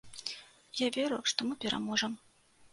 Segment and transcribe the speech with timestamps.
[0.79, 2.19] Я веру, што мы пераможам.